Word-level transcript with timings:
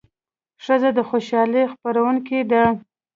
ښځه 0.63 0.89
د 0.97 0.99
خوشالۍ 1.09 1.63
خپروونکې 1.73 2.39
ده. 2.51 2.63